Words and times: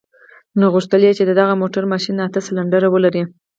نو 0.59 0.65
غوښتل 0.73 1.01
يې 1.07 1.11
چې 1.17 1.23
د 1.25 1.31
دغه 1.39 1.53
موټر 1.61 1.83
ماشين 1.91 2.15
اته 2.27 2.39
سلنډرونه 2.47 2.89
ولري. 2.91 3.23